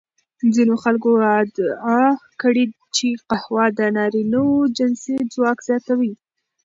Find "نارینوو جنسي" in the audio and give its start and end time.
3.97-5.15